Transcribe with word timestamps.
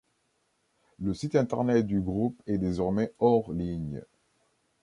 Le 0.99 1.13
site 1.13 1.35
internet 1.35 1.85
du 1.85 2.01
groupe 2.01 2.41
est 2.47 2.57
désormais 2.57 3.13
hors-ligne. 3.19 4.01